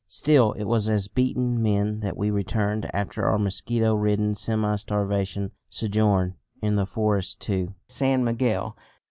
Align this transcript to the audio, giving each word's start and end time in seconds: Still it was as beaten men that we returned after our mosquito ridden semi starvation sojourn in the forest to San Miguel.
Still 0.07 0.53
it 0.53 0.63
was 0.63 0.89
as 0.89 1.07
beaten 1.07 1.61
men 1.61 1.99
that 1.99 2.17
we 2.17 2.31
returned 2.31 2.89
after 2.91 3.23
our 3.29 3.37
mosquito 3.37 3.93
ridden 3.93 4.33
semi 4.33 4.75
starvation 4.77 5.51
sojourn 5.69 6.33
in 6.59 6.73
the 6.75 6.87
forest 6.87 7.39
to 7.41 7.75
San 7.85 8.23
Miguel. 8.23 8.75